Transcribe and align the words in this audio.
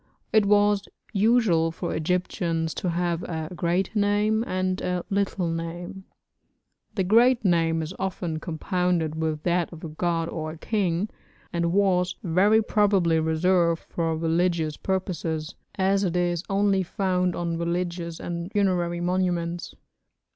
It 0.33 0.47
was 0.47 0.87
usual 1.13 1.71
for 1.71 1.93
Egyptians 1.93 2.73
to 2.73 2.89
have 2.89 3.21
a 3.21 3.51
'great 3.55 3.95
name' 3.95 4.43
and 4.47 4.81
a 4.81 5.05
'little 5.11 5.47
name'; 5.47 6.05
the 6.95 7.03
great 7.03 7.45
name 7.45 7.83
is 7.83 7.93
often 7.99 8.39
compounded 8.39 9.13
with 9.21 9.43
that 9.43 9.71
of 9.71 9.83
a 9.83 9.89
god 9.89 10.27
or 10.27 10.53
a 10.53 10.57
king, 10.57 11.07
and 11.53 11.71
was 11.71 12.15
very 12.23 12.63
probably 12.63 13.19
reserved 13.19 13.83
for 13.83 14.17
religious 14.17 14.75
purposes, 14.75 15.53
as 15.75 16.03
it 16.03 16.15
is 16.17 16.43
only 16.49 16.81
found 16.81 17.35
on 17.35 17.59
religious 17.59 18.19
and 18.19 18.51
funerary 18.51 19.01
monuments. 19.01 19.75